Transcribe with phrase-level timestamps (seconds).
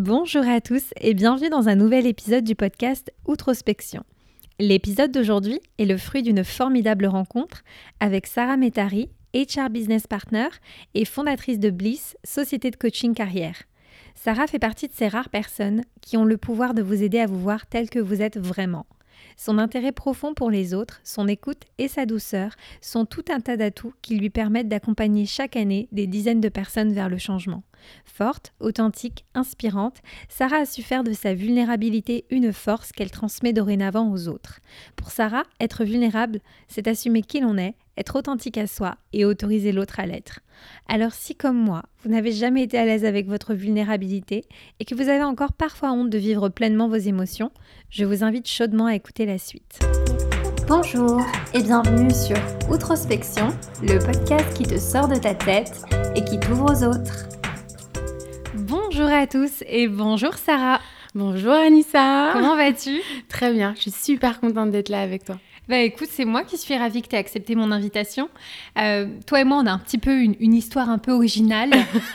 [0.00, 4.04] Bonjour à tous et bienvenue dans un nouvel épisode du podcast Outrospection.
[4.60, 7.64] L'épisode d'aujourd'hui est le fruit d'une formidable rencontre
[7.98, 10.46] avec Sarah Metari, HR Business Partner
[10.94, 13.64] et fondatrice de Bliss, société de coaching carrière.
[14.14, 17.26] Sarah fait partie de ces rares personnes qui ont le pouvoir de vous aider à
[17.26, 18.86] vous voir tel que vous êtes vraiment.
[19.36, 23.56] Son intérêt profond pour les autres, son écoute et sa douceur sont tout un tas
[23.56, 27.64] d'atouts qui lui permettent d'accompagner chaque année des dizaines de personnes vers le changement.
[28.04, 34.10] Forte, authentique, inspirante, Sarah a su faire de sa vulnérabilité une force qu'elle transmet dorénavant
[34.10, 34.60] aux autres.
[34.96, 39.72] Pour Sarah, être vulnérable, c'est assumer qui l'on est, être authentique à soi et autoriser
[39.72, 40.40] l'autre à l'être.
[40.88, 44.44] Alors si comme moi, vous n'avez jamais été à l'aise avec votre vulnérabilité
[44.80, 47.50] et que vous avez encore parfois honte de vivre pleinement vos émotions,
[47.90, 49.80] je vous invite chaudement à écouter la suite.
[50.68, 51.20] Bonjour
[51.54, 52.36] et bienvenue sur
[52.70, 53.48] Outrospection,
[53.82, 55.82] le podcast qui te sort de ta tête
[56.14, 57.37] et qui t'ouvre aux autres.
[58.98, 60.80] Bonjour à tous et bonjour Sarah.
[61.14, 62.30] Bonjour Anissa.
[62.32, 63.00] Comment vas-tu?
[63.28, 65.38] Très bien, je suis super contente d'être là avec toi.
[65.68, 68.30] Bah écoute, c'est moi qui suis ravie que tu aies accepté mon invitation.
[68.78, 71.72] Euh, toi et moi, on a un petit peu une, histoire un peu originale.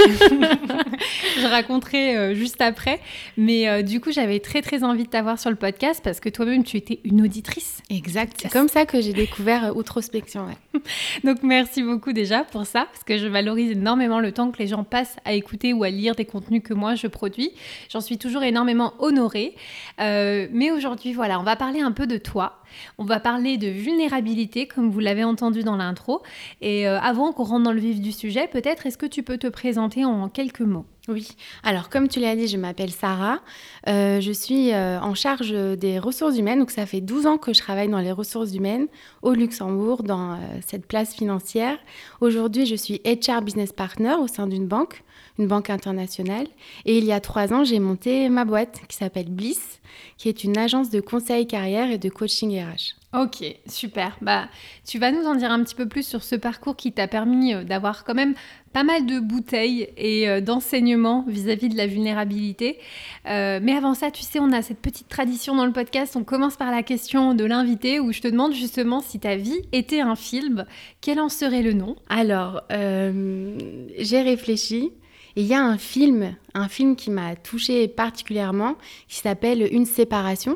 [1.37, 2.99] Je raconterai euh, juste après.
[3.37, 6.29] Mais euh, du coup, j'avais très très envie de t'avoir sur le podcast parce que
[6.29, 7.83] toi-même, tu étais une auditrice.
[7.91, 8.39] Exact.
[8.41, 10.47] C'est comme ça que j'ai découvert Outrospection.
[11.23, 14.67] Donc merci beaucoup déjà pour ça parce que je valorise énormément le temps que les
[14.67, 17.51] gens passent à écouter ou à lire des contenus que moi je produis.
[17.91, 19.53] J'en suis toujours énormément honorée.
[19.99, 22.62] mais aujourd'hui, voilà, on va parler un peu de toi.
[22.97, 26.21] On va parler de vulnérabilité, comme vous l'avez entendu dans l'intro.
[26.61, 29.37] Et euh, avant qu'on rentre dans le vif du sujet, peut-être est-ce que tu peux
[29.37, 30.85] te présenter en quelques mots?
[31.09, 33.41] Oui, alors comme tu l'as dit, je m'appelle Sarah,
[33.89, 37.53] euh, je suis euh, en charge des ressources humaines, donc ça fait 12 ans que
[37.53, 38.87] je travaille dans les ressources humaines
[39.21, 41.77] au Luxembourg, dans cette place financière.
[42.21, 45.03] Aujourd'hui, je suis HR Business Partner au sein d'une banque
[45.39, 46.47] une banque internationale.
[46.85, 49.81] Et il y a trois ans, j'ai monté ma boîte qui s'appelle Bliss,
[50.17, 52.95] qui est une agence de conseil carrière et de coaching RH.
[53.13, 54.17] Ok, super.
[54.21, 54.47] Bah,
[54.87, 57.53] tu vas nous en dire un petit peu plus sur ce parcours qui t'a permis
[57.53, 58.33] euh, d'avoir quand même
[58.73, 62.79] pas mal de bouteilles et euh, d'enseignements vis-à-vis de la vulnérabilité.
[63.27, 66.15] Euh, mais avant ça, tu sais, on a cette petite tradition dans le podcast.
[66.15, 69.61] On commence par la question de l'invité où je te demande justement si ta vie
[69.73, 70.65] était un film,
[70.99, 71.95] quel en serait le nom?
[72.09, 74.91] Alors, j'ai réfléchi.
[75.35, 78.75] Il y a un film, un film qui m'a touchée particulièrement,
[79.07, 80.55] qui s'appelle Une séparation.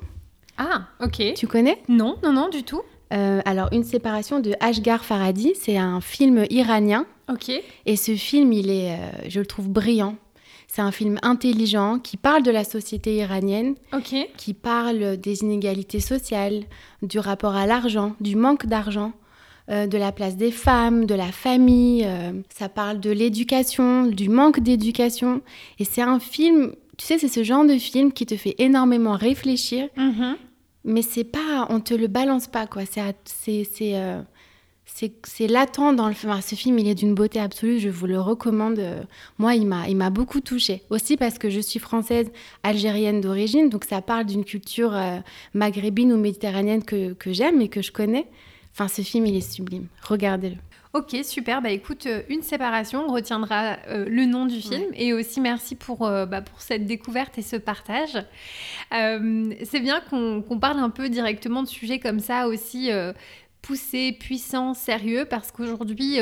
[0.58, 1.34] Ah, ok.
[1.36, 1.82] Tu connais?
[1.88, 2.82] Non, non, non, du tout.
[3.14, 7.06] Euh, alors, Une séparation de Ashgar Faradi, c'est un film iranien.
[7.30, 7.52] Ok.
[7.86, 8.98] Et ce film, il est, euh,
[9.30, 10.16] je le trouve brillant.
[10.68, 14.14] C'est un film intelligent qui parle de la société iranienne, Ok.
[14.36, 16.64] qui parle des inégalités sociales,
[17.02, 19.14] du rapport à l'argent, du manque d'argent,
[19.70, 22.08] euh, de la place des femmes, de la famille.
[22.50, 25.42] ça parle de l'éducation, du manque d'éducation.
[25.80, 29.14] Et c'est un film, tu sais, c'est ce genre de film qui te fait énormément
[29.14, 29.88] réfléchir.
[29.98, 30.36] Mhm
[30.88, 32.84] mais c'est pas, on te le balance pas quoi.
[32.86, 34.22] C'est c'est euh,
[34.86, 36.34] c'est latent dans le film.
[36.42, 37.78] Ce film, il est d'une beauté absolue.
[37.80, 38.82] Je vous le recommande.
[39.38, 40.82] Moi, il m'a il m'a beaucoup touchée.
[40.90, 42.32] Aussi parce que je suis française,
[42.64, 45.18] algérienne d'origine, donc ça parle d'une culture euh,
[45.54, 48.26] maghrébine ou méditerranéenne que, que j'aime et que je connais.
[48.78, 49.88] Enfin, ce film, il est sublime.
[50.04, 50.58] Regardez-le.
[50.94, 51.64] Ok, super.
[51.64, 54.86] Bah écoute, euh, une séparation, on retiendra euh, le nom du film.
[54.94, 58.24] Et aussi merci pour, euh, bah, pour cette découverte et ce partage.
[58.92, 62.92] c'est bien qu'on parle un peu directement de sujets comme ça aussi
[63.64, 66.20] poussés, puissants, sérieux, parce qu'aujourd'hui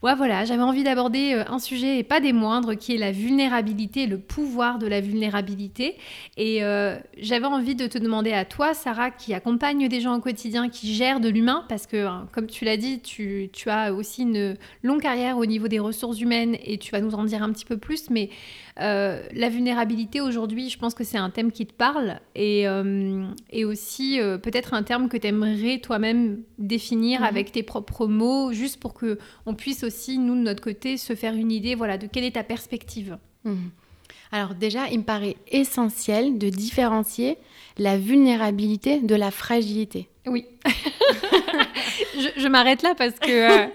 [0.00, 3.10] Ouais, voilà, j'avais envie d'aborder euh, un sujet et pas des moindres qui est la
[3.10, 5.96] vulnérabilité, le pouvoir de la vulnérabilité.
[6.36, 10.20] Et euh, j'avais envie de te demander à toi, Sarah, qui accompagne des gens au
[10.20, 13.92] quotidien, qui gère de l'humain, parce que, hein, comme tu l'as dit, tu, tu, as
[13.92, 17.42] aussi une longue carrière au niveau des ressources humaines et tu vas nous en dire
[17.42, 18.08] un petit peu plus.
[18.08, 18.30] Mais
[18.80, 23.26] euh, la vulnérabilité aujourd'hui, je pense que c'est un thème qui te parle et, euh,
[23.50, 27.26] et aussi peut-être un terme que tu aimerais toi-même définir mhm.
[27.26, 29.87] avec tes propres mots, juste pour que on puisse aussi,
[30.18, 33.18] nous, de notre côté, se faire une idée voilà, de quelle est ta perspective.
[33.44, 33.70] Mhm.
[34.30, 37.38] Alors déjà, il me paraît essentiel de différencier
[37.78, 40.08] la vulnérabilité de la fragilité.
[40.26, 40.44] Oui.
[42.36, 43.66] je, m'arrête là parce que euh,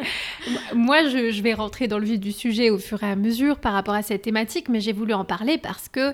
[0.74, 3.74] moi, je, vais rentrer dans le vif du sujet au fur et à mesure par
[3.74, 6.14] rapport à cette thématique, mais j'ai voulu en parler parce que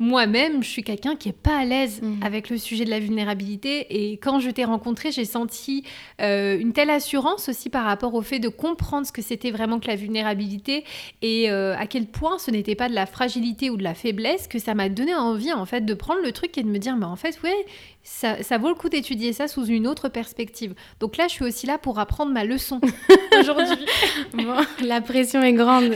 [0.00, 2.22] moi-même, je suis quelqu'un qui est pas à l'aise Mhm.
[2.22, 3.86] avec le sujet de la vulnérabilité.
[3.90, 5.82] Et quand je t'ai rencontré, j'ai senti
[6.20, 9.80] euh, une telle assurance aussi par rapport au fait de comprendre ce que c'était vraiment
[9.80, 10.84] que la vulnérabilité
[11.20, 14.46] et euh, à quel point ce n'était pas de la fragilité ou de la faiblesse
[14.46, 16.96] que ça m'a donné envie en fait de prendre le truc et de me dire
[16.96, 17.66] mais en fait ouais
[18.02, 20.74] ça, ça vaut le coup d'étudier ça sous une autre perspective.
[21.00, 22.80] Donc là je suis aussi là pour apprendre ma leçon
[23.40, 23.86] aujourd'hui.
[24.34, 25.94] Bon, la pression est grande.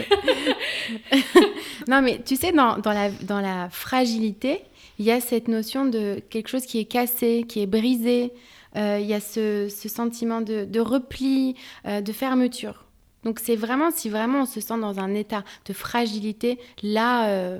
[1.88, 4.62] non, mais tu sais, dans, dans la, dans la fragilité,
[4.98, 8.32] il y a cette notion de quelque chose qui est cassé, qui est brisé.
[8.76, 11.56] Euh, Il y a ce, ce sentiment de, de repli,
[11.86, 12.84] euh, de fermeture.
[13.24, 17.58] Donc c'est vraiment, si vraiment on se sent dans un état de fragilité, là, euh,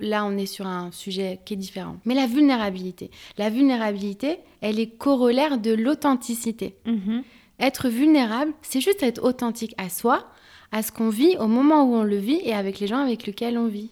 [0.00, 1.96] là on est sur un sujet qui est différent.
[2.04, 6.76] Mais la vulnérabilité, la vulnérabilité, elle est corollaire de l'authenticité.
[6.86, 7.22] Mhm.
[7.60, 10.28] Être vulnérable, c'est juste être authentique à soi,
[10.70, 13.26] à ce qu'on vit au moment où on le vit et avec les gens avec
[13.26, 13.90] lesquels on vit.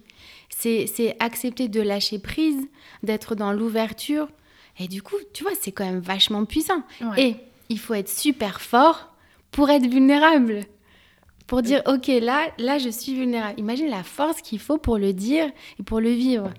[0.48, 2.68] C'est c'est accepter de lâcher prise,
[3.02, 4.28] d'être dans l'ouverture.
[4.78, 6.82] Et du coup, tu vois, c'est quand même vachement puissant.
[7.00, 7.22] Ouais.
[7.22, 7.36] Et
[7.68, 9.12] il faut être super fort
[9.50, 10.60] pour être vulnérable.
[11.46, 13.58] Pour dire, ok, là, là, je suis vulnérable.
[13.58, 15.46] Imagine la force qu'il faut pour le dire
[15.78, 16.50] et pour le vivre.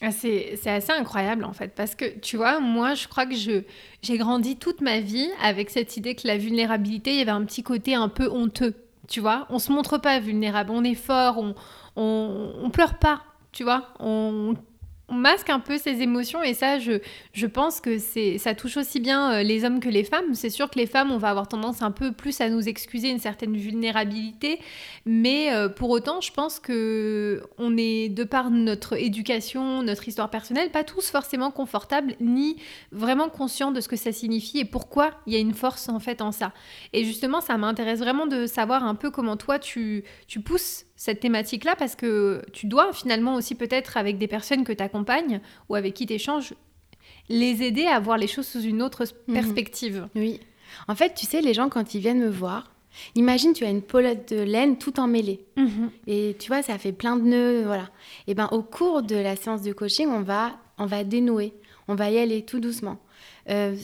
[0.00, 3.62] Ah, C'est assez incroyable en fait, parce que tu vois, moi je crois que je
[4.02, 7.44] j'ai grandi toute ma vie avec cette idée que la vulnérabilité, il y avait un
[7.44, 8.74] petit côté un peu honteux,
[9.08, 9.46] tu vois.
[9.50, 11.54] On se montre pas vulnérable, on est fort, on,
[11.96, 13.22] on, on pleure pas,
[13.52, 13.88] tu vois.
[14.00, 14.54] On,
[15.14, 17.00] masque un peu ses émotions et ça, je,
[17.32, 20.34] je pense que c'est ça touche aussi bien euh, les hommes que les femmes.
[20.34, 23.08] C'est sûr que les femmes, on va avoir tendance un peu plus à nous excuser
[23.08, 24.60] une certaine vulnérabilité,
[25.06, 30.30] mais euh, pour autant, je pense que on est, de par notre éducation, notre histoire
[30.30, 32.56] personnelle, pas tous forcément confortables ni
[32.92, 36.00] vraiment conscients de ce que ça signifie et pourquoi il y a une force en
[36.00, 36.52] fait en ça.
[36.92, 41.20] Et justement, ça m'intéresse vraiment de savoir un peu comment toi tu, tu pousses cette
[41.20, 45.74] thématique-là parce que tu dois finalement aussi peut-être avec des personnes que tu accompagnes ou
[45.74, 46.54] avec qui tu échanges,
[47.28, 49.34] les aider à voir les choses sous une autre Mhm.
[49.34, 50.08] perspective.
[50.14, 50.40] Oui.
[50.88, 52.72] En fait, tu sais, les gens, quand ils viennent me voir,
[53.16, 55.40] imagine, tu as une pelote de laine tout emmêlée.
[56.06, 57.90] Et tu vois, ça fait plein de nœuds, voilà.
[58.26, 61.52] Et ben, au cours de la séance de coaching, on va, on va dénouer,
[61.86, 62.98] on va y aller tout doucement.
[63.50, 63.76] Euh,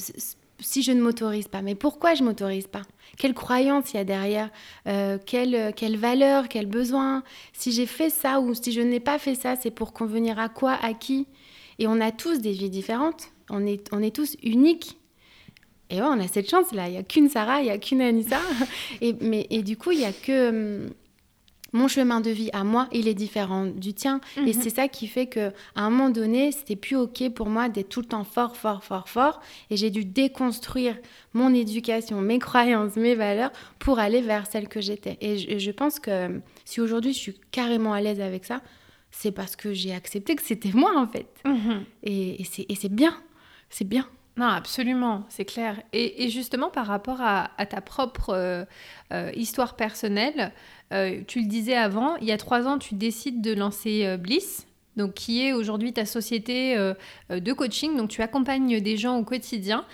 [0.61, 2.83] si je ne m'autorise pas, mais pourquoi je m'autorise pas?
[3.19, 4.51] Quelle croyance il y a derrière?
[4.87, 7.23] Euh, quelle, quelle valeur, quel besoin?
[7.53, 10.49] Si j'ai fait ça ou si je n'ai pas fait ça, c'est pour convenir à
[10.49, 11.27] quoi, à qui?
[11.79, 13.29] Et on a tous des vies différentes.
[13.49, 14.99] On est, on est tous uniques.
[15.89, 16.89] Et ouais, on a cette chance-là.
[16.89, 18.41] Il n'y a qu'une Sarah, il n'y a qu'une Anissa.
[19.01, 20.91] Et, mais, et du coup, il n'y a que hum,
[21.73, 24.21] mon chemin de vie à moi, il est différent du tien.
[24.37, 24.53] Et Mhm.
[24.53, 27.89] c'est ça qui fait que à un moment donné, c'était plus OK pour moi d'être
[27.89, 29.41] tout le temps fort, fort, fort, fort.
[29.71, 30.97] Et j'ai dû déconstruire
[31.33, 35.17] mon éducation, mes croyances, mes valeurs pour aller vers celle que j'étais.
[35.21, 38.63] Et je, je pense que hum, si aujourd'hui je suis carrément à l'aise avec ça,
[39.13, 41.29] c'est parce que j'ai accepté que c'était moi en fait.
[41.45, 41.85] Mhm.
[42.05, 43.15] Et c'est bien.
[43.69, 44.07] C'est bien.
[44.41, 45.83] Non, absolument, c'est clair.
[45.93, 48.65] Et, justement, par rapport à, ta propre euh,
[49.13, 50.53] euh, histoire personnelle,
[50.95, 54.67] euh, tu le disais avant, il y a trois ans, tu décides de lancer Bliss,
[54.97, 56.75] donc qui est aujourd'hui ta société
[57.29, 57.99] de coaching.
[57.99, 59.85] Donc tu accompagnes des gens au quotidien.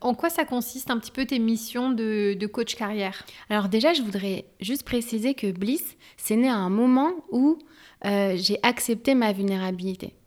[0.00, 3.24] En quoi ça consiste un petit peu tes missions de, coach carrière?
[3.48, 7.60] Alors déjà, je voudrais juste préciser que Bliss, c'est né à un moment où
[8.02, 10.17] j'ai accepté ma vulnérabilité.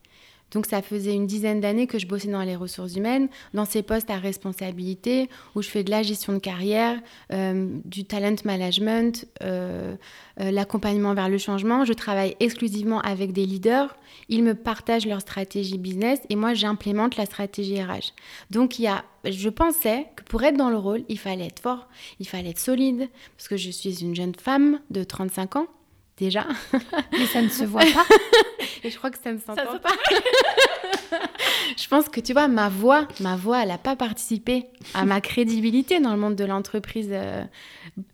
[0.51, 3.83] Donc ça faisait une dizaine d'années que je bossais dans les ressources humaines, dans ces
[3.83, 6.99] postes à responsabilité, où je fais de la gestion de carrière,
[7.31, 9.95] euh, du talent management, euh,
[10.39, 11.85] euh, l'accompagnement vers le changement.
[11.85, 13.95] Je travaille exclusivement avec des leaders.
[14.29, 18.13] Ils me partagent leur stratégie business et moi j'implémente la stratégie RH.
[18.49, 21.59] Donc il y a, je pensais que pour être dans le rôle, il fallait être
[21.61, 21.87] fort,
[22.19, 25.67] il fallait être solide, parce que je suis une jeune femme de 35 ans
[26.21, 26.45] déjà.
[27.11, 28.05] Mais ça ne se voit pas.
[28.83, 29.89] Et je crois que ça ne s'entend se- pas.
[31.77, 35.19] je pense que tu vois, ma voix, ma voix, elle n'a pas participé à ma
[35.21, 37.43] crédibilité dans le monde de l'entreprise euh,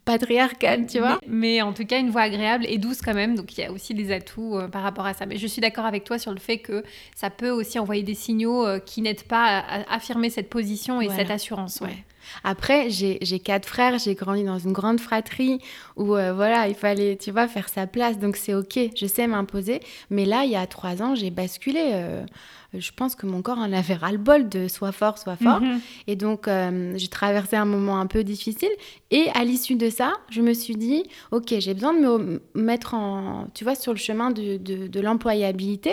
[0.06, 1.20] patriarcale, tu vois.
[1.28, 3.36] Mais, mais en tout cas, une voix agréable et douce quand même.
[3.36, 5.26] Donc il y a aussi des atouts euh, par rapport à ça.
[5.26, 6.84] Mais je suis d'accord avec toi sur le fait que
[7.16, 11.02] ça peut aussi envoyer des signaux euh, qui n'aident pas à, à affirmer cette position
[11.02, 11.22] et Voilà.
[11.22, 11.80] cette assurance.
[11.82, 11.88] Ouais.
[11.88, 12.04] Ouais.
[12.44, 15.60] Après, j'ai quatre frères, j'ai grandi dans une grande fratrie
[15.96, 18.18] où, euh, voilà, il fallait, tu vois, faire sa place.
[18.20, 19.80] Donc, c'est OK, je sais m'imposer.
[20.10, 21.92] Mais là, il y a trois ans, j'ai basculé.
[21.94, 22.26] euh,
[22.74, 25.62] je pense que mon corps en avait ras-le-bol de soit fort, soit fort.
[25.62, 25.80] Mhm.
[26.08, 28.70] Et donc, euh, j'ai traversé un moment un peu difficile.
[29.10, 32.94] Et à l'issue de ça, je me suis dit, OK, j'ai besoin de me mettre
[32.94, 35.92] en, tu vois, sur le chemin de, de, de l'employabilité.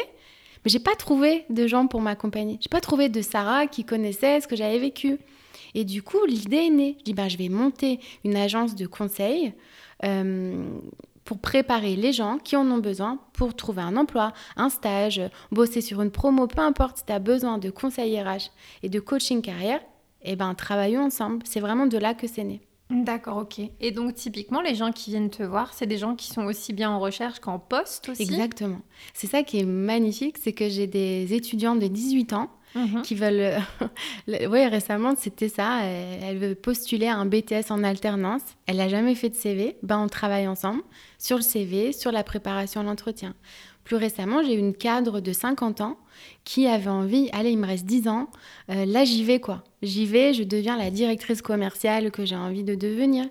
[0.65, 2.59] Mais j'ai pas trouvé de gens pour m'accompagner.
[2.61, 5.19] J'ai pas trouvé de Sarah qui connaissait ce que j'avais vécu.
[5.75, 6.97] Et du coup, l'idée est née.
[7.01, 9.53] Je dis, ben, je vais monter une agence de conseil
[10.05, 10.65] euh,
[11.25, 15.81] pour préparer les gens qui en ont besoin pour trouver un emploi, un stage, bosser
[15.81, 18.51] sur une promo, peu importe si tu as besoin de conseils RH
[18.83, 19.81] et de coaching carrière,
[20.23, 21.43] eh ben travaillons ensemble.
[21.45, 22.61] C'est vraiment de là que c'est né.
[22.91, 23.61] D'accord, ok.
[23.81, 26.73] Et donc typiquement, les gens qui viennent te voir, c'est des gens qui sont aussi
[26.73, 28.23] bien en recherche qu'en poste aussi?
[28.23, 28.81] Exactement.
[29.15, 33.03] C'est ça qui est magnifique, c'est que j'ai des étudiants de 18 ans mhm.
[33.03, 33.61] qui veulent...
[34.29, 35.83] oui, récemment, c'était ça.
[35.83, 38.43] Elle veut postuler à un BTS en alternance.
[38.67, 39.77] Elle n'a jamais fait de CV.
[39.83, 40.83] Ben, on travaille ensemble
[41.19, 43.35] sur le CV, sur la préparation à l'entretien.
[43.85, 45.99] Plus récemment, j'ai eu une cadre de 50 ans
[46.45, 48.31] qui avait envie, allez, il me reste 10 ans,
[48.71, 49.63] euh, là j'y vais quoi.
[49.83, 53.27] J'y vais, je deviens la directrice commerciale que j'ai envie de devenir.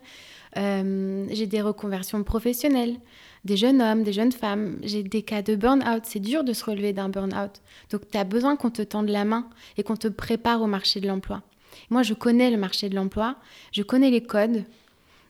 [0.58, 2.98] Euh, j'ai des reconversions professionnelles,
[3.46, 6.04] des jeunes hommes, des jeunes femmes, j'ai des cas de burn-out.
[6.06, 7.62] C'est dur de se relever d'un burn-out.
[7.90, 11.00] Donc tu as besoin qu'on te tende la main et qu'on te prépare au marché
[11.02, 11.42] de l'emploi.
[11.90, 13.36] Moi, je connais le marché de l'emploi,
[13.72, 14.64] je connais les codes,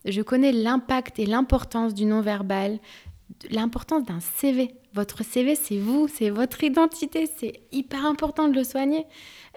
[0.06, 2.80] je connais l'impact et l'importance du non-verbal,
[3.50, 4.76] l'importance d'un CV.
[4.94, 9.06] Votre CV, c'est vous, c'est votre identité, c'est hyper important de le soigner.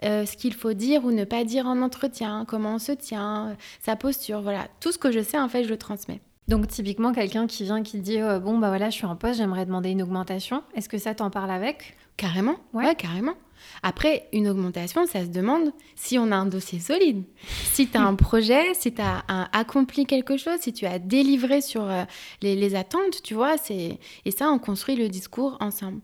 [0.05, 3.49] Euh, ce qu'il faut dire ou ne pas dire en entretien, comment on se tient,
[3.49, 4.69] euh, sa posture, voilà.
[4.81, 6.21] Tout ce que je sais, en fait, je le transmets.
[6.49, 9.39] Donc typiquement quelqu'un qui vient qui dit euh, bon bah voilà je suis en poste
[9.39, 11.97] j'aimerais demander une augmentation est-ce que ça t'en parle avec?
[12.17, 13.35] Carrément ouais carrément
[13.83, 17.25] après, une augmentation, ça se demande si on a un dossier solide.
[17.65, 21.61] Si tu as un projet, si tu as accompli quelque chose, si tu as délivré
[21.61, 22.05] sur euh,
[22.43, 23.57] les, attentes, tu vois.
[23.71, 26.01] Et ça, on construit le discours ensemble.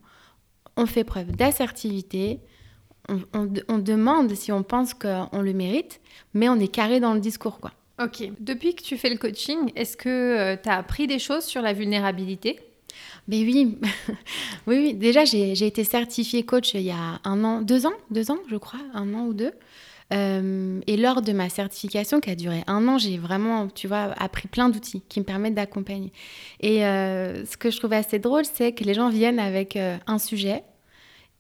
[0.76, 2.40] On fait preuve d'assertivité.
[3.34, 6.00] On, demande si on pense qu'on le mérite,
[6.34, 7.72] mais on est carré dans le discours, quoi.
[8.02, 8.30] Ok.
[8.40, 11.62] Depuis que tu fais le coaching, est-ce que euh, tu as appris des choses sur
[11.62, 12.59] la vulnérabilité?
[13.28, 13.78] Oui,
[14.66, 14.94] oui, oui.
[14.94, 18.56] Déjà, j'ai été certifiée coach il y a un an, deux ans, deux ans, je
[18.56, 19.52] crois, un an ou deux.
[20.12, 24.12] Euh, et lors de ma certification, qui a duré un an, j'ai vraiment, tu vois,
[24.18, 26.12] appris plein d'outils qui me permettent d'accompagner.
[26.61, 30.18] Et euh, ce que je trouve assez drôle, c'est que les gens viennent avec un
[30.18, 30.64] sujet,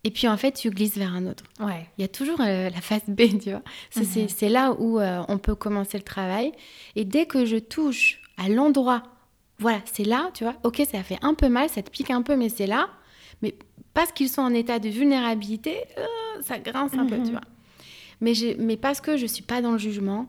[0.04, 1.44] et puis en fait, tu glisses vers un autre.
[1.60, 1.86] Ouais.
[1.96, 3.62] Il y a toujours la phase B, tu vois.
[3.90, 4.52] C'est mhm.
[4.52, 6.52] là où on peut commencer le travail.
[6.96, 9.04] Et dès que je touche à l'endroit
[9.62, 10.56] voilà, c'est là, tu vois.
[10.64, 12.88] Ok, ça fait un peu mal, ça te pique un peu, mais c'est là.
[13.42, 13.54] Mais
[13.94, 17.30] parce qu'ils sont en état de vulnérabilité, euh, ça grince un peu, tu mhm.
[17.30, 17.40] vois.
[18.20, 20.26] Mais, mais parce que je suis pas dans le jugement,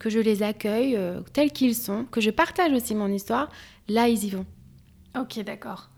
[0.00, 3.50] que je les accueille euh, tels qu'ils sont, que je partage aussi mon histoire,
[3.88, 4.46] là, ils y vont.
[5.16, 5.90] Ok, d'accord.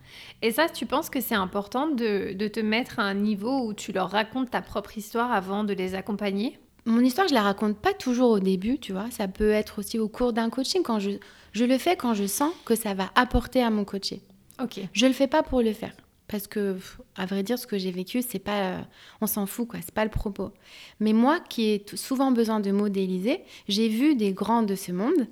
[0.43, 3.75] Et ça, tu penses que c'est important de, de, te mettre à un niveau où
[3.75, 6.59] tu leur racontes ta propre histoire avant de les accompagner?
[6.85, 9.11] Mon histoire, je la raconte pas toujours au début, tu vois.
[9.11, 11.11] Ça peut être aussi au cours d'un coaching quand je,
[11.53, 14.23] je le fais quand je sens que ça va apporter à mon coaché.
[14.63, 14.81] Ok.
[14.93, 15.93] Je le fais pas pour le faire.
[16.29, 16.77] Parce que,
[17.17, 18.81] à vrai dire, ce que j'ai vécu, c'est pas, euh,
[19.23, 20.53] on s'en fout quoi, c'est pas le propos.
[21.01, 25.27] Mais moi, qui ai souvent besoin de modéliser, j'ai vu des grands de ce monde.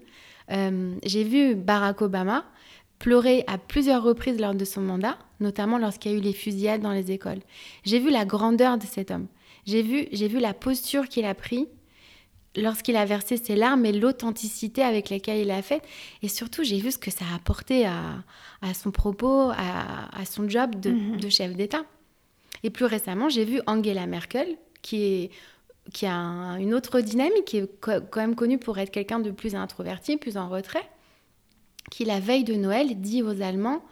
[0.50, 2.46] Euh, j'ai vu Barack Obama
[2.98, 6.80] pleurer à plusieurs reprises lors de son mandat, notamment lorsqu'il y a eu les fusillades
[6.80, 7.40] dans les écoles.
[7.84, 9.26] J'ai vu la grandeur de cet homme.
[9.66, 11.66] J'ai vu, j'ai vu la posture qu'il a prise
[12.56, 15.82] lorsqu'il a versé ses larmes et l'authenticité avec laquelle il a fait.
[16.22, 20.74] Et surtout, j'ai vu ce que ça a apporté à, son propos, à, son job
[20.84, 21.18] mhm.
[21.20, 21.84] de, chef d'État.
[22.62, 25.30] Et plus récemment, j'ai vu Angela Merkel, qui, est,
[25.92, 26.14] qui a
[26.58, 30.36] une autre dynamique, qui est quand même connue pour être quelqu'un de plus introverti, plus
[30.36, 30.88] en retrait,
[31.90, 33.82] qui, la veille de Noël, dit aux Allemands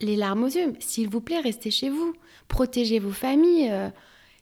[0.00, 2.14] les larmes aux yeux, s'il vous plaît, restez chez vous,
[2.48, 3.68] protégez vos familles.
[3.70, 3.88] Euh,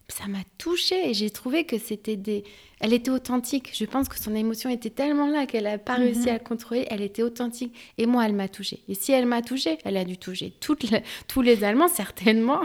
[0.07, 2.43] ça m'a touchée et j'ai trouvé que c'était des...
[2.81, 3.71] Elle était authentique.
[3.73, 6.29] Je pense que son émotion était tellement là qu'elle n'a pas réussi mhm.
[6.29, 6.85] à le contrôler.
[6.89, 7.73] Elle était authentique.
[7.97, 8.83] Et moi, elle m'a touchée.
[8.89, 10.85] Et si elle m'a touchée, elle a dû toucher toutes
[11.27, 12.61] tous les Allemands, certainement.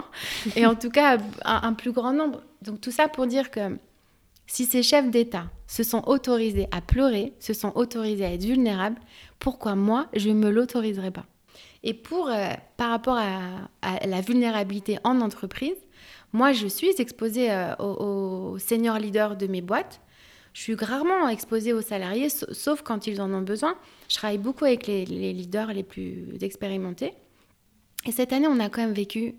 [0.55, 2.41] et en tout cas, un, plus grand nombre.
[2.63, 3.77] Donc tout ça pour dire que
[4.47, 8.99] si ces chefs d'État se sont autorisés à pleurer, se sont autorisés à être vulnérables,
[9.39, 11.25] pourquoi moi, je ne me l'autoriserai pas?
[11.83, 15.75] Et pour, euh, par rapport à la vulnérabilité en entreprise,
[16.33, 20.01] moi, je suis exposée euh, aux, senior leaders de mes boîtes.
[20.53, 23.75] Je suis rarement exposée aux salariés, sauf quand ils en ont besoin.
[24.09, 27.13] Je travaille beaucoup avec les, leaders les plus expérimentés.
[28.05, 29.35] Et cette année, on a quand même vécu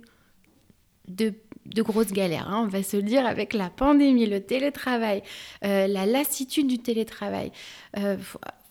[1.08, 1.34] de,
[1.76, 5.22] grosses galères, hein, on va se le dire, avec la pandémie, le télétravail,
[5.64, 7.52] euh, la lassitude du télétravail.
[7.96, 8.16] Euh,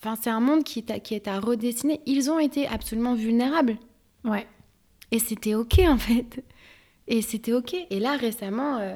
[0.02, 2.02] enfin, c'est un monde qui est, qui est à redessiner.
[2.06, 3.78] Ils ont été absolument vulnérables.
[4.24, 4.48] Ouais.
[5.12, 6.44] Et c'était OK, en fait.
[7.08, 7.76] Et c'était OK.
[7.90, 8.96] Et là, récemment, euh,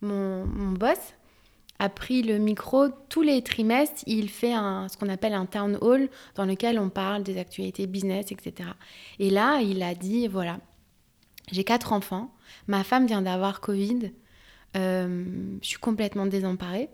[0.00, 0.98] mon, boss
[1.78, 4.02] a pris le micro tous les trimestres.
[4.06, 7.86] Il fait un, ce qu'on appelle un town hall dans lequel on parle des actualités
[7.86, 8.70] business, etc.
[9.18, 10.58] Et là, il a dit, voilà,
[11.50, 12.32] j'ai quatre enfants,
[12.68, 14.12] ma femme vient d'avoir Covid,
[14.76, 15.24] euh,
[15.60, 16.88] je suis complètement désemparée.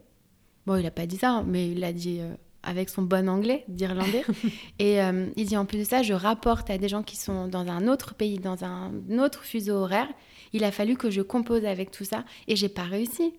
[0.67, 3.65] Bon, il n'a pas dit ça, mais il a dit, euh, avec son bon anglais
[3.69, 4.25] d'Irlandais.
[4.79, 7.49] et euh, il dit en plus de ça, je rapporte à des gens qui sont
[7.49, 10.09] dans un autre pays, dans un autre fuseau horaire.
[10.53, 13.35] Il a fallu que je compose avec tout ça et j'ai pas réussi.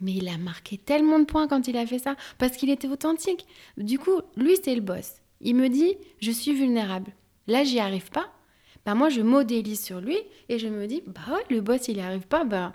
[0.00, 2.88] Mais il a marqué tellement de points quand il a fait ça parce qu'il était
[2.88, 3.46] authentique.
[3.78, 5.14] Du coup, lui, c'est le boss.
[5.40, 7.12] Il me dit, je suis vulnérable.
[7.46, 8.30] Là, j'y arrive pas.
[8.86, 10.16] Bah, moi, je modélise sur lui
[10.48, 12.44] et je me dis, bah ouais, le boss, il n'y arrive pas.
[12.44, 12.72] Bah,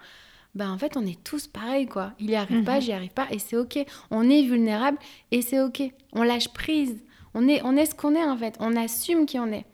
[0.54, 2.12] bah, en fait, on est tous pareils, quoi.
[2.20, 2.82] Il n'y arrive pas, mhm.
[2.82, 3.80] j'y arrive pas, et c'est OK.
[4.12, 4.98] On est vulnérable,
[5.32, 5.82] et c'est OK.
[6.12, 7.02] On lâche prise.
[7.34, 8.58] On est, on est ce qu'on est, en fait.
[8.60, 9.66] On assume qui on est.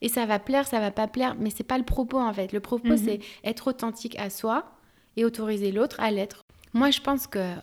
[0.00, 2.52] Et ça va plaire, ça va pas plaire, mais c'est pas le propos, en fait.
[2.52, 2.96] Le propos, mhm.
[2.98, 4.64] c'est être authentique à soi
[5.16, 6.44] et autoriser l'autre à l'être.
[6.74, 7.54] Moi, je pense que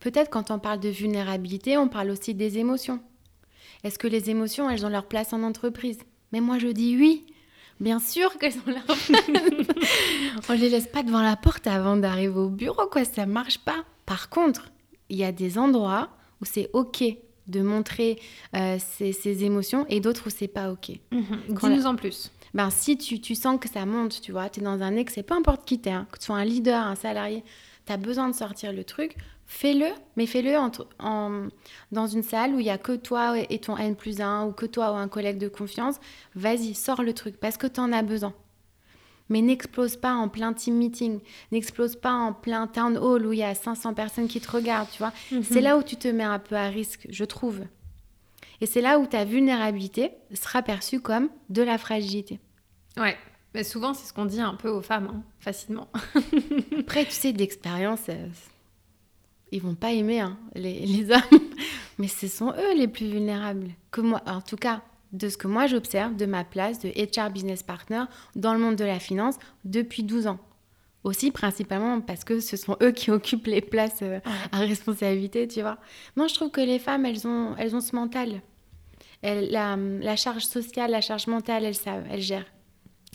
[0.00, 3.00] peut-être quand on parle de vulnérabilité, on parle aussi des émotions.
[3.84, 5.98] Est-ce que les émotions, elles ont leur place en entreprise?
[6.32, 7.26] Mais moi, je dis oui.
[7.80, 8.96] Bien sûr qu'elles ont leur
[10.48, 13.04] on les laisse pas devant la porte avant d'arriver au bureau, quoi.
[13.04, 13.84] Ça marche pas.
[14.06, 14.70] Par contre,
[15.08, 16.08] il y a des endroits
[16.40, 17.04] où c'est OK
[17.46, 18.18] de montrer
[18.54, 20.90] euh, ses, émotions et d'autres où c'est pas OK.
[21.10, 21.24] Mhm.
[21.48, 22.30] Dis-nous en plus.
[22.54, 25.14] Ben, si tu, tu, sens que ça monte, tu vois, tu es dans un ex,
[25.14, 27.44] c'est peu importe qui t'es, hein, que tu sois un leader, un salarié,
[27.86, 29.16] tu as besoin de sortir le truc,
[29.48, 29.86] fais-le,
[30.16, 31.48] mais fais-le en,
[31.90, 34.52] dans une salle où il y a que toi et ton N plus 1 ou
[34.52, 35.96] que toi ou un collègue de confiance.
[36.36, 38.34] Vas-y, sors le truc parce que tu en as besoin.
[39.30, 43.40] Mais n'explose pas en plein team meeting, n'explose pas en plein town hall où il
[43.40, 45.12] y a 500 personnes qui te regardent, tu vois.
[45.32, 45.42] Mhm.
[45.42, 47.60] C'est là où tu te mets un peu à risque, je trouve.
[48.60, 52.38] Et c'est là où ta vulnérabilité sera perçue comme de la fragilité.
[52.96, 53.16] Ouais,
[53.54, 55.88] mais souvent c'est ce qu'on dit un peu aux femmes, hein, facilement.
[56.78, 58.26] Après, tu sais, d'expérience, euh,
[59.52, 61.40] ils vont pas aimer hein, les, les, hommes,
[61.98, 63.68] mais ce sont eux les plus vulnérables.
[63.90, 67.30] Que moi, en tout cas, de ce que moi j'observe de ma place de HR
[67.30, 68.04] business partner
[68.36, 70.38] dans le monde de la finance depuis 12 ans.
[71.04, 74.20] Aussi principalement parce que ce sont eux qui occupent les places euh,
[74.52, 75.78] à responsabilité, tu vois.
[76.16, 78.42] Moi, je trouve que les femmes, elles ont, elles ont ce mental.
[79.22, 82.46] Elles, la, la, charge sociale, la charge mentale, elles savent, elles gèrent.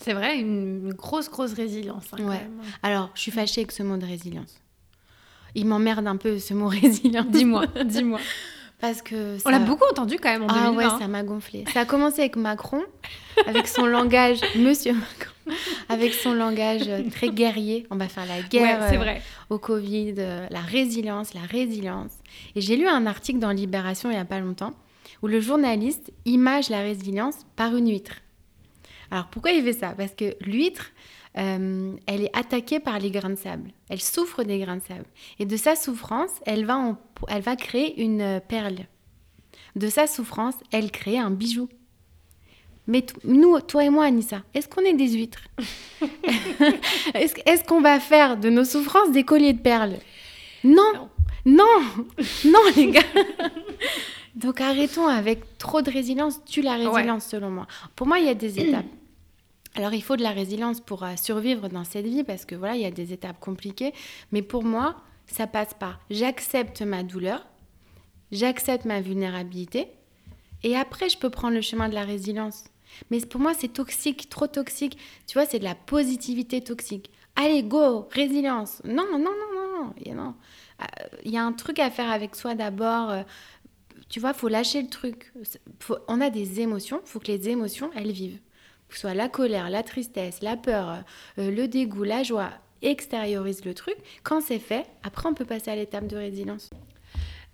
[0.02, 2.06] C'est vrai, une, grosse, grosse résilience.
[2.13, 2.48] Hein, ouais.
[2.82, 4.62] Alors, je suis fâchée avec ce mot de résilience.
[5.55, 7.27] Il m'emmerde un peu ce mot résilience.
[7.27, 8.19] Dis-moi, dis-moi.
[8.79, 11.63] Parce que On l'a beaucoup entendu quand même en Ah ouais, ça m'a gonflé.
[11.74, 12.83] Ça a commencé avec Macron,
[13.48, 15.55] avec son langage, Monsieur Macron,
[15.88, 17.88] avec son langage très guerrier.
[17.91, 19.22] On va faire la guerre ouais, vrai.
[19.50, 22.12] au Covid, euh, la résilience, la résilience.
[22.57, 24.74] Et j'ai lu un article dans Libération il n'y a pas longtemps
[25.22, 28.15] où le journaliste image la résilience par une huître.
[29.10, 29.93] Alors pourquoi il fait ça?
[29.98, 30.91] Parce que l'huître,
[31.38, 33.72] euh, elle est attaquée par les grains de sable.
[33.90, 35.06] Elle souffre des grains de sable.
[35.40, 38.86] Et de sa souffrance, elle va, elle va créer une perle.
[39.76, 41.69] De sa souffrance, elle crée un bijou.
[42.86, 45.48] Mais nous, toi et moi, Anissa, est-ce qu'on est des huîtres?
[47.13, 50.00] Est-ce qu'on va faire de nos souffrances des colliers de perles?
[50.65, 51.10] Non.
[51.46, 51.82] non,
[52.46, 53.02] non, les gars.
[54.36, 56.41] Donc arrêtons avec trop de résilience.
[56.46, 57.67] Tu la résilience selon moi.
[57.96, 58.86] Pour moi, il y a des étapes.
[59.75, 62.75] Alors il faut de la résilience pour euh, survivre dans cette vie parce que voilà,
[62.75, 63.93] il y a des étapes compliquées.
[64.31, 67.45] Mais pour moi, ça passe par j'accepte ma douleur,
[68.31, 69.88] j'accepte ma vulnérabilité
[70.62, 72.65] et après je peux prendre le chemin de la résilience.
[73.09, 74.99] Mais pour moi, c'est toxique, trop toxique.
[75.25, 77.09] Tu vois, c'est de la positivité toxique.
[77.36, 78.81] Allez, go, résilience.
[78.86, 79.93] Non, non, non, non, non.
[80.05, 80.25] Il euh,
[81.25, 83.09] y a un truc à faire avec soi d'abord.
[83.09, 83.23] Euh,
[84.09, 85.33] tu vois, faut lâcher le truc.
[86.07, 88.39] on a des émotions, faut que les émotions, elles vivent
[88.93, 91.03] que ce soit la colère, la tristesse, la peur,
[91.39, 92.51] euh, le dégoût, la joie,
[92.84, 93.95] extériorise le truc.
[94.21, 96.69] Quand c'est fait, après on peut passer à l'étape de résilience.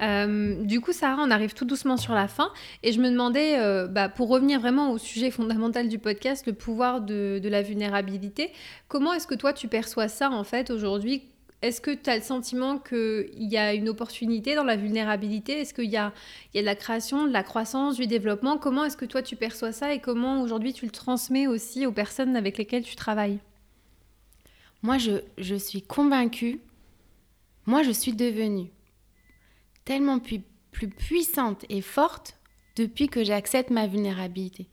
[0.01, 2.51] Euh, du coup, Sarah, on arrive tout doucement sur la fin.
[2.83, 6.53] Et je me demandais, euh, bah, pour revenir vraiment au sujet fondamental du podcast, le
[6.53, 8.51] pouvoir de, de la vulnérabilité,
[8.87, 11.29] comment est-ce que toi, tu perçois ça, en fait, aujourd'hui?
[11.61, 15.59] Est-ce que tu as le sentiment qu'il y a une opportunité dans la vulnérabilité?
[15.59, 16.13] Est-ce qu'il y a,
[16.55, 18.57] de la création, de la croissance, du développement?
[18.57, 21.91] Comment est-ce que toi tu perçois ça et comment aujourd'hui tu le transmets aussi aux
[21.91, 23.39] personnes avec lesquelles tu travailles?
[24.81, 26.61] Moi, je, suis convaincue,
[27.65, 28.69] moi je suis devenue
[29.83, 30.41] tellement plus
[30.71, 32.39] puissante et forte
[32.77, 34.69] depuis que j'accepte ma vulnérabilité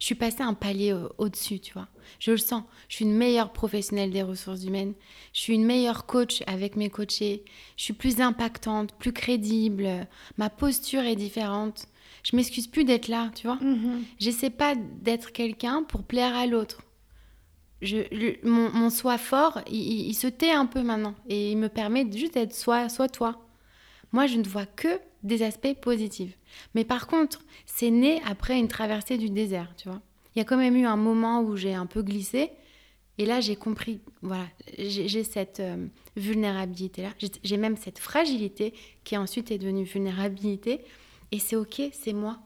[0.00, 1.86] je suis passée un palier au-dessus, tu vois.
[2.18, 2.64] Je le sens.
[2.88, 4.94] Je suis une meilleure professionnelle des ressources humaines.
[5.34, 7.44] Je suis une meilleure coach avec mes coachés.
[7.76, 10.08] Je suis plus impactante, plus crédible.
[10.38, 11.86] Ma posture est différente.
[12.22, 13.58] Je m'excuse plus d'être là, tu vois.
[13.58, 14.02] Mm-hmm.
[14.18, 16.80] J'essaie pas d'être quelqu'un pour plaire à l'autre.
[17.82, 17.98] Je,
[18.46, 22.54] mon, soi fort, il, se tait un peu maintenant et il me permet juste d'être
[22.54, 23.46] soi, soit toi.
[24.12, 26.38] Moi, je ne vois que des aspects positifs.
[26.74, 30.00] Mais par contre, c'est né après une traversée du désert, tu vois.
[30.34, 32.50] Il y a quand même eu un moment où j'ai un peu glissé.
[33.18, 34.46] Et là, j'ai compris, voilà,
[34.78, 37.10] j'ai cette euh, vulnérabilité-là.
[37.42, 38.72] J'ai même cette fragilité
[39.04, 40.80] qui ensuite est devenue vulnérabilité.
[41.32, 42.38] Et c'est ok, c'est moi.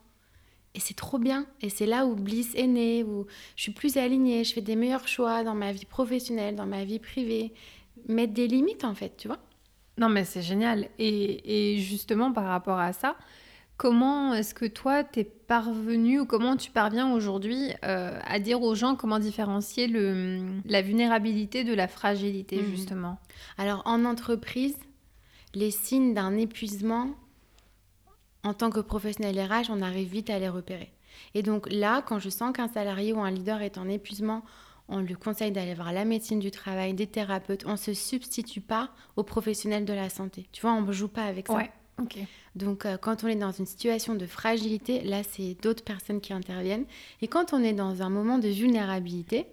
[0.75, 1.47] Et c'est trop bien.
[1.61, 4.75] Et c'est là où Bliss est né, où je suis plus alignée, je fais des
[4.75, 7.53] meilleurs choix dans ma vie professionnelle, dans ma vie privée.
[8.09, 9.39] Mettre des limites, en fait, tu vois.
[9.99, 10.89] Non, mais c'est génial.
[10.99, 13.17] Et, et, justement, par rapport à ça,
[13.77, 18.75] comment est-ce que toi, t'es parvenu ou comment tu parviens aujourd'hui euh, à dire aux
[18.75, 22.71] gens comment différencier le, la vulnérabilité de la fragilité, mhm.
[22.71, 23.19] justement?
[23.57, 24.77] Alors, en entreprise,
[25.55, 27.11] les signes d'un épuisement,
[28.43, 30.91] en tant que professionnel RH, on arrive vite à les repérer.
[31.35, 34.43] Et donc là, quand je sens qu'un salarié ou un leader est en épuisement,
[34.89, 37.65] on lui conseille d'aller voir la médecine du travail, des thérapeutes.
[37.67, 40.47] On ne se substitue pas aux professionnels de la santé.
[40.53, 41.55] Tu vois, on ne joue pas avec ça.
[41.55, 41.71] Ouais,
[42.55, 46.33] Donc euh, quand on est dans une situation de fragilité, là, c'est d'autres personnes qui
[46.33, 46.85] interviennent.
[47.23, 49.47] Et quand on est dans un moment de vulnérabilité,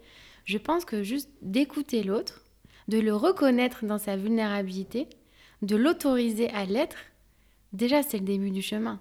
[0.46, 2.44] je pense que juste d'écouter l'autre,
[2.88, 5.08] de le reconnaître dans sa vulnérabilité,
[5.62, 6.98] de l'autoriser à l'être,
[7.72, 9.00] déjà c'est le début du chemin.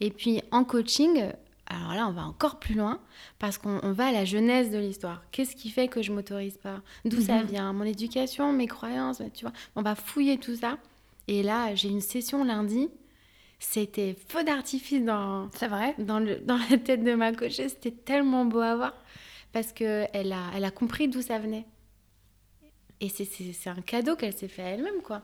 [0.00, 1.30] Et puis en coaching,
[1.66, 3.00] alors là on va encore plus loin
[3.38, 5.22] parce qu'on va à la genèse de l'histoire.
[5.30, 6.82] Qu'est-ce qui fait que je m'autorise pas?
[7.04, 7.46] D'où ça mhm.
[7.46, 7.72] vient?
[7.72, 10.78] Mon éducation, mes croyances, tu vois On va fouiller tout ça.
[11.28, 12.88] Et là j'ai une session lundi.
[13.58, 17.54] C'était feu d'artifice dans, c'est vrai, dans, le, dans la tête de ma coach.
[17.54, 18.94] C'était tellement beau à voir
[19.52, 21.64] parce qu'elle a, elle a compris d'où ça venait.
[23.00, 25.22] Et c'est un cadeau qu'elle s'est fait à elle-même, quoi.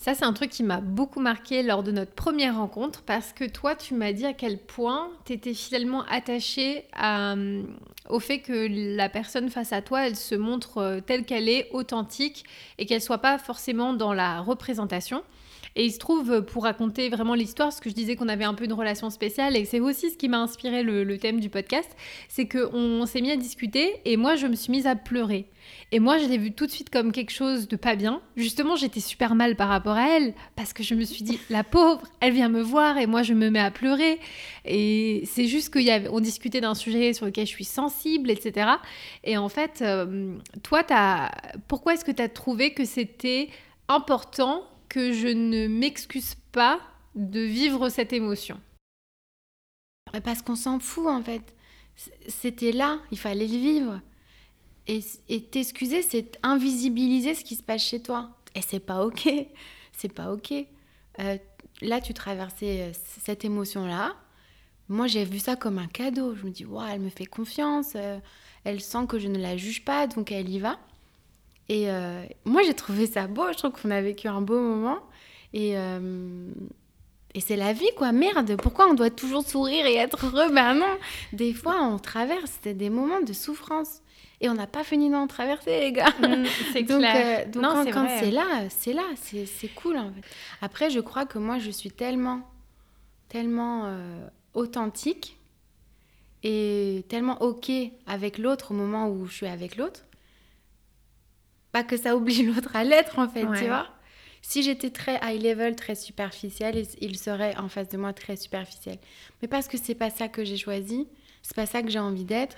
[0.00, 3.44] Ça, c'est un truc qui m'a beaucoup marqué lors de notre première rencontre parce que
[3.44, 7.62] toi, tu m'as dit à quel point tu étais finalement attachée euh,
[8.08, 11.68] au fait que la personne face à toi, elle se montre euh, telle qu'elle est,
[11.72, 12.46] authentique
[12.78, 15.22] et qu'elle soit pas forcément dans la représentation.
[15.76, 18.54] Et il se trouve, pour raconter vraiment l'histoire, parce que je disais qu'on avait un
[18.54, 21.90] peu une relation spéciale, et c'est aussi ce qui m'a inspiré le, thème du podcast,
[22.28, 25.46] c'est qu'on s'est mis à discuter, et moi, je me suis mise à pleurer.
[25.92, 28.20] Et moi, je l'ai vu tout de suite comme quelque chose de pas bien.
[28.36, 31.62] Justement, j'étais super mal par rapport à elle, parce que je me suis dit, la
[31.62, 34.18] pauvre, elle vient me voir, et moi, je me mets à pleurer.
[34.64, 38.70] Et c'est juste qu'on discutait d'un sujet sur lequel je suis sensible, etc.
[39.24, 41.30] Et en fait, euh, toi, as...
[41.68, 43.48] pourquoi est-ce que tu as trouvé que c'était
[43.88, 46.80] important que je ne m'excuse pas
[47.14, 48.60] de vivre cette émotion
[50.22, 51.54] Parce qu'on s'en fout en fait.
[52.28, 54.00] C'était là, il fallait le vivre.
[54.86, 58.36] Et t'excuser, c'est invisibiliser ce qui se passe chez toi.
[58.54, 59.28] Et c'est pas ok.
[59.92, 60.52] C'est pas ok.
[61.18, 61.36] Euh,
[61.82, 64.16] là, tu traversais euh, cette émotion-là.
[64.88, 66.34] Moi, j'ai vu ça comme un cadeau.
[66.34, 67.92] Je me dis, wow, elle me fait confiance.
[67.96, 68.18] Euh,
[68.64, 70.78] elle sent que je ne la juge pas, donc elle y va.
[71.70, 73.44] Et euh, moi, j'ai trouvé ça beau.
[73.52, 74.98] Je trouve qu'on a vécu un beau moment.
[75.52, 76.50] Et, euh,
[77.32, 78.10] et c'est la vie, quoi.
[78.10, 80.52] Merde, pourquoi on doit toujours sourire et être heureux?
[80.52, 80.98] Ben non,
[81.32, 84.02] des fois, on traverse des moments de souffrance.
[84.40, 86.12] Et on n'a pas fini d'en traverser, les gars.
[86.20, 87.44] Mm, c'est clair.
[87.46, 90.22] Euh, donc non, quand c'est là, c'est là, c'est cool, en fait.
[90.60, 92.40] Après, je crois que moi, je suis tellement,
[93.28, 93.96] tellement
[94.54, 95.38] authentique
[96.42, 97.70] et tellement OK
[98.08, 100.00] avec l'autre au moment où je suis avec l'autre
[101.72, 103.86] pas que ça oblige l'autre à l'être en fait, tu vois.
[104.42, 108.98] Si j'étais très high level, très superficielle, il serait en face de moi très superficiel.
[109.42, 111.08] Mais parce que c'est pas ça que j'ai choisi,
[111.42, 112.56] c'est pas ça que j'ai envie d'être,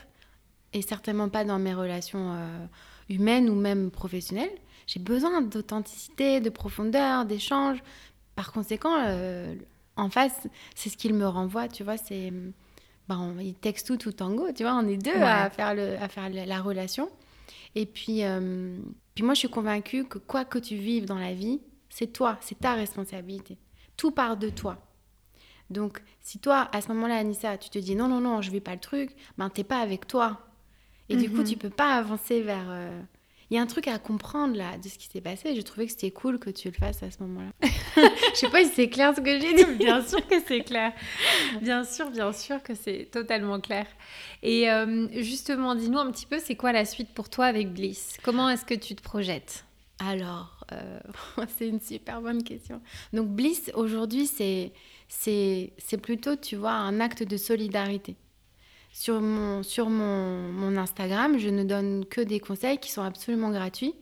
[0.73, 2.67] et certainement pas dans mes relations euh,
[3.09, 4.53] humaines ou même professionnelles.
[4.87, 7.83] J'ai besoin d'authenticité, de profondeur, d'échange.
[8.37, 9.55] Par conséquent, euh,
[9.97, 11.97] en face, c'est ce qu'il me renvoie, tu vois.
[11.97, 12.33] C'est,
[13.09, 14.75] ben, il texte tout tout tango, tu vois.
[14.75, 17.11] On est deux à faire le, à faire la relation.
[17.75, 18.77] Et puis, euh,
[19.15, 22.39] puis moi, je suis convaincue que quoi que tu vives dans la vie, c'est toi,
[22.41, 23.59] c'est ta responsabilité.
[23.97, 24.79] Tout part de toi.
[25.71, 28.55] Donc, si toi, à ce moment-là, Anissa, tu te dis non, non, non, je ne
[28.55, 30.41] vis pas le truc, ben, tu n'es pas avec toi.
[31.09, 31.45] Et du coup, mhm.
[31.45, 32.67] tu peux pas avancer vers.
[32.69, 33.03] Euh,
[33.53, 35.55] il y a un truc à comprendre là de ce qui s'est passé.
[35.55, 37.51] J'ai trouvé que c'était cool que tu le fasses à ce moment-là.
[38.33, 39.75] Je sais pas si c'est clair ce que j'ai dit.
[39.79, 40.95] bien sûr que c'est clair.
[41.61, 43.85] Bien sûr, bien sûr que c'est totalement clair.
[44.43, 48.17] Et euh, justement, dis-nous un petit peu, c'est quoi la suite pour toi avec Bliss?
[48.23, 49.67] Comment est-ce que tu te projettes?
[49.99, 51.01] Alors, euh,
[51.59, 52.81] c'est une super bonne question.
[53.13, 54.73] Donc Bliss, aujourd'hui, c'est,
[55.09, 58.17] c'est, c'est plutôt, tu vois, un acte de solidarité.
[58.93, 63.51] Sur mon, sur mon, mon, Instagram, je ne donne que des conseils qui sont absolument
[63.51, 63.95] gratuits.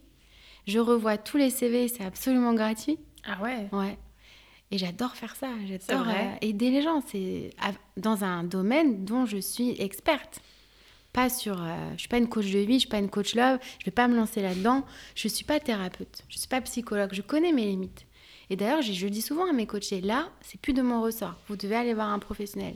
[0.66, 2.98] Je revois tous les CV, c'est absolument gratuit.
[3.24, 3.96] Ah ouais Ouais.
[4.70, 5.48] Et j'adore faire ça.
[5.66, 7.02] J'adore euh, aider les gens.
[7.06, 7.50] C'est
[7.96, 10.40] dans un domaine dont je suis experte.
[11.12, 11.60] Pas sur.
[11.60, 13.58] Euh, je suis pas une coach de vie, je suis pas une coach love.
[13.80, 14.84] Je vais pas me lancer là-dedans.
[15.16, 16.22] Je suis pas thérapeute.
[16.28, 17.10] Je suis pas psychologue.
[17.12, 18.06] Je connais mes limites.
[18.50, 21.36] Et d'ailleurs, je dis souvent à mes coachés, là, c'est plus de mon ressort.
[21.48, 22.74] Vous devez aller voir un professionnel.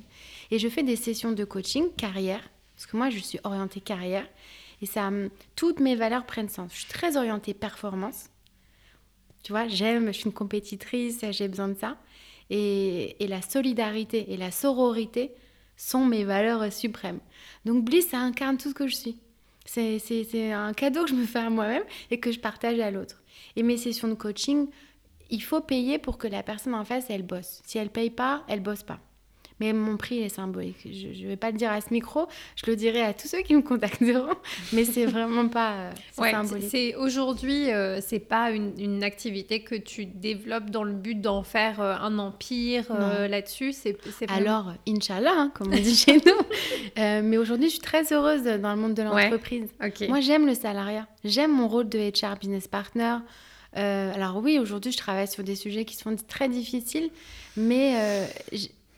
[0.53, 4.27] Et je fais des sessions de coaching carrière, parce que moi, je suis orientée carrière.
[4.81, 6.71] Et ça, hum, toutes mes valeurs prennent sens.
[6.73, 8.31] Je suis très orientée performance.
[9.43, 11.97] Tu vois, j'aime, je suis une compétitrice, j'ai besoin de ça.
[12.51, 15.33] Et, la solidarité et la sororité
[15.77, 17.19] sont mes valeurs suprêmes.
[17.65, 19.19] Donc Bliss, ça incarne tout ce que je suis.
[19.67, 23.23] C'est un cadeau que je me fais à moi-même et que je partage à l'autre.
[23.57, 24.69] Et mes sessions de coaching,
[25.35, 27.61] il faut payer pour que la personne en face, elle bosse.
[27.67, 29.01] Si elle paye pas, elle bosse pas.
[29.61, 30.77] Mais mon prix est symbolique.
[30.85, 33.43] Je ne vais pas le dire à ce micro, je le dirai à tous ceux
[33.43, 34.35] qui me contacteront,
[34.73, 36.69] mais c'est vraiment pas euh, symbolique.
[36.69, 41.81] C'est aujourd'hui, euh, c'est pas une, activité que tu développes dans le but d'en faire
[41.81, 42.85] euh, un empire
[43.29, 43.73] là-dessus.
[43.73, 43.97] C'est
[44.29, 46.93] alors, Inch'Allah, hein, comme on dit chez nous.
[46.97, 49.69] mais aujourd'hui, je suis très heureuse dans le monde de l'entreprise.
[50.09, 51.07] Moi, j'aime le salariat.
[51.25, 53.19] J'aime mon rôle de HR business partner.
[53.75, 57.11] Alors oui, aujourd'hui, je travaille sur des sujets qui sont très difficiles,
[57.57, 58.29] mais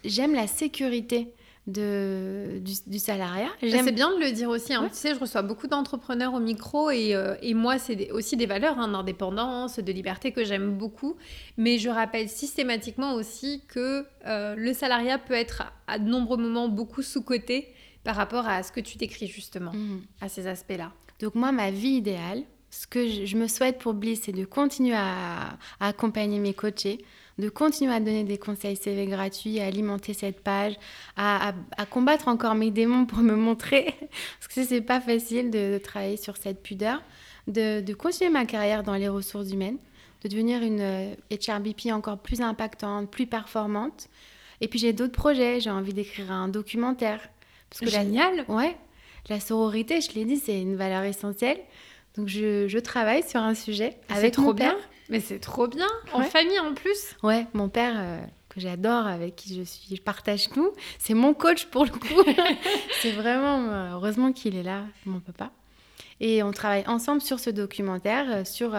[0.04, 1.32] j'aime la sécurité
[1.66, 3.48] de, du, salariat.
[3.60, 4.72] C'est bien de le dire aussi.
[4.72, 4.88] Hein.
[4.88, 8.46] Tu sais, je reçois beaucoup d'entrepreneurs au micro et, euh, et moi, c'est aussi des
[8.46, 11.16] valeurs hein, d'indépendance, de liberté que j'aime beaucoup.
[11.56, 16.68] Mais je rappelle systématiquement aussi que euh, le salariat peut être à, de nombreux moments
[16.68, 17.72] beaucoup sous-coté
[18.04, 20.02] par rapport à ce que tu décris justement, mmh.
[20.20, 20.92] à ces aspects-là.
[21.18, 22.42] Donc moi, ma vie idéale,
[22.80, 27.04] ce que je, me souhaite pour Bliss, c'est de continuer à, à accompagner mes coachés
[27.38, 30.74] de continuer à donner des conseils CV gratuits, à alimenter cette page,
[31.16, 31.52] à,
[31.90, 33.94] combattre encore mes démons pour me montrer,
[34.40, 37.02] parce que c'est pas facile de, travailler sur cette pudeur,
[37.46, 39.78] de, continuer ma carrière dans les ressources humaines,
[40.22, 44.08] de devenir une HRBP euh, encore plus impactante, plus performante.
[44.62, 47.20] Et puis j'ai d'autres projets, j'ai envie d'écrire un documentaire.
[47.68, 48.76] Parce que Génial la, Ouais,
[49.28, 51.58] la sororité, je l'ai dit, c'est une valeur essentielle.
[52.16, 54.74] Donc je, travaille sur un sujet avec trop mon père.
[54.74, 54.84] Bien.
[55.08, 57.14] Mais c'est trop bien, en famille en plus.
[57.22, 61.32] Ouais, mon père euh, que j'adore, avec qui je suis, je partage tout, c'est mon
[61.32, 62.22] coach pour le coup.
[63.02, 65.52] c'est vraiment euh, heureusement qu'il est là, mon papa.
[66.18, 68.74] Et on travaille ensemble sur ce documentaire euh, sur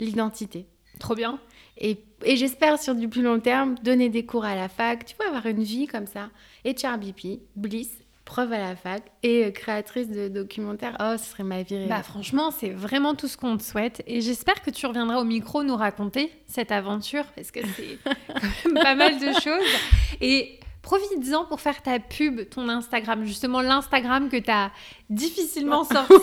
[0.00, 0.66] l'identité.
[0.98, 1.38] Trop bien.
[1.78, 5.14] Et, et j'espère sur du plus long terme donner des cours à la fac, tu
[5.16, 6.30] vois, avoir une vie comme ça.
[6.64, 7.90] Et BP, Bliss,
[8.30, 10.96] prof à la fac et euh, créatrice de documentaires.
[11.00, 14.04] Oh, ce serait ma vie Bah, franchement, c'est vraiment tout ce qu'on te souhaite.
[14.06, 18.72] Et j'espère que tu reviendras au micro nous raconter cette aventure parce que c'est quand
[18.72, 19.66] même pas mal de choses.
[20.20, 24.70] Et profites-en pour faire ta pub, ton Instagram, justement l'Instagram que tu as
[25.08, 26.14] difficilement sorti.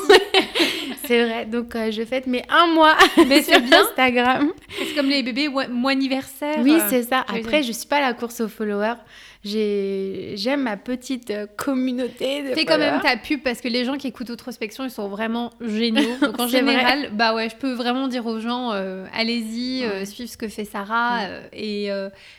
[1.05, 2.95] c'est vrai, donc euh, je fête mes un mois
[3.27, 3.81] Mais sur bien.
[3.83, 4.53] Instagram.
[4.79, 6.59] C'est comme les bébés mois anniversaire.
[6.61, 7.25] Oui, c'est ça.
[7.27, 8.95] Après, je suis pas la course aux followers
[9.43, 12.43] j'aime ma petite euh, communauté.
[12.53, 15.51] Fais quand même ta pub parce que les gens qui écoutent Outrospection, ils sont vraiment
[15.61, 16.17] géniaux.
[16.21, 20.27] Donc en général, bah ouais, je peux vraiment dire aux gens, euh, allez-y, euh, suivez
[20.27, 21.27] ce que fait Sarah.
[21.53, 21.89] et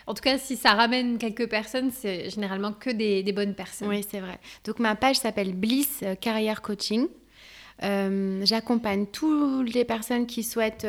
[0.07, 3.89] en tout cas, si ça ramène quelques personnes, c'est généralement que des, des, bonnes personnes.
[3.89, 4.39] Oui, c'est vrai.
[4.65, 7.09] Donc ma page s'appelle Bliss Carrière Coaching.
[7.81, 10.87] J'accompagne toutes les personnes qui souhaitent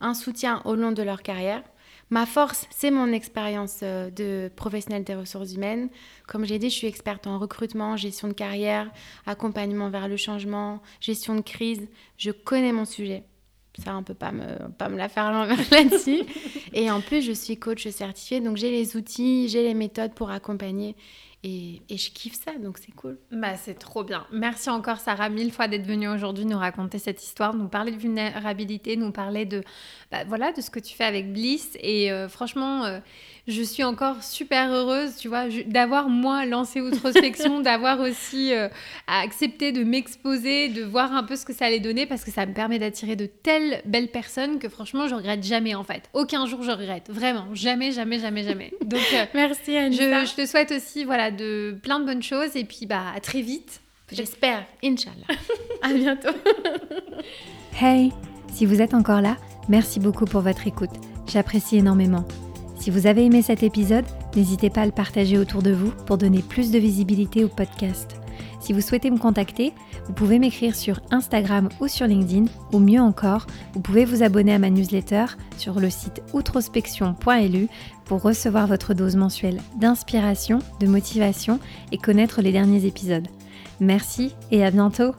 [0.00, 1.62] un soutien au long de leur carrière.
[2.10, 5.88] Ma force, c'est mon expérience euh, de professionnelle des ressources humaines.
[6.26, 8.90] Comme j'ai dit, je suis experte en recrutement, gestion de carrière,
[9.26, 11.86] accompagnement vers le changement, gestion de crise.
[12.16, 13.22] Je connais mon sujet.
[13.78, 16.24] Ça, on peut pas me, pas me la faire l'envers là-dessus.
[16.72, 20.30] Et en plus, je suis coach certifié, donc j'ai les outils, j'ai les méthodes pour
[20.30, 20.96] accompagner
[21.42, 23.18] et, je kiffe ça, donc c'est cool.
[23.32, 24.26] Bah, c'est trop bien.
[24.30, 27.96] Merci encore, Sarah, mille fois d'être venue aujourd'hui nous raconter cette histoire, nous parler de
[27.96, 29.62] vulnérabilité, nous parler de,
[30.10, 31.78] bah, voilà, de ce que tu fais avec Bliss.
[31.80, 33.00] Et euh, franchement, euh,
[33.50, 38.68] je suis encore super heureuse, tu vois, d'avoir moi lancé Outrospection, d'avoir aussi euh,
[39.06, 42.46] accepté de m'exposer, de voir un peu ce que ça allait donner, parce que ça
[42.46, 46.08] me permet d'attirer de telles belles personnes que franchement, je regrette jamais en fait.
[46.14, 48.72] Aucun jour je regrette, vraiment, jamais, jamais, jamais, jamais.
[48.84, 49.02] Donc,
[49.34, 50.24] merci Anita.
[50.24, 53.20] Je, je te souhaite aussi, voilà, de plein de bonnes choses et puis bah à
[53.20, 53.80] très vite.
[54.12, 55.38] J'espère, Inch'Allah.
[55.82, 56.36] à bientôt.
[57.80, 58.12] hey,
[58.52, 59.36] si vous êtes encore là,
[59.68, 60.90] merci beaucoup pour votre écoute.
[61.26, 62.24] J'apprécie énormément.
[62.80, 66.16] Si vous avez aimé cet épisode, n'hésitez pas à le partager autour de vous pour
[66.16, 68.16] donner plus de visibilité au podcast.
[68.58, 69.74] Si vous souhaitez me contacter,
[70.06, 74.54] vous pouvez m'écrire sur Instagram ou sur LinkedIn, ou mieux encore, vous pouvez vous abonner
[74.54, 75.26] à ma newsletter
[75.58, 77.68] sur le site outrospection.lu
[78.06, 81.60] pour recevoir votre dose mensuelle d'inspiration, de motivation
[81.92, 83.28] et connaître les derniers épisodes.
[83.80, 85.12] Merci et à bientôt